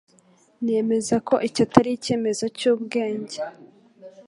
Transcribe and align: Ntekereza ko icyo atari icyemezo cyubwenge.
Ntekereza 0.63 1.15
ko 1.27 1.35
icyo 1.47 1.61
atari 1.67 1.89
icyemezo 1.97 2.45
cyubwenge. 2.57 3.37